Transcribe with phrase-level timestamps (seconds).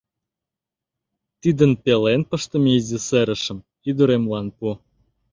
[1.41, 3.59] Тидын пелен пыштыме изи серышым
[3.89, 4.67] ӱдыремлан пу.